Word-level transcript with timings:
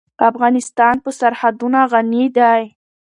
افغانستان 0.29 0.95
په 1.03 1.09
سرحدونه 1.19 1.79
غني 1.91 2.23
دی. 2.37 2.61